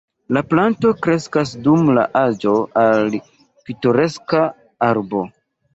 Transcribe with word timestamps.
La 0.35 0.41
planto 0.53 0.93
kreskas 1.07 1.51
dum 1.69 1.91
la 1.99 2.07
aĝo 2.23 2.55
al 2.87 3.15
pitoreska 3.69 4.45
arbo. 4.93 5.29